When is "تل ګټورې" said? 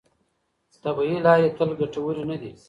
1.57-2.23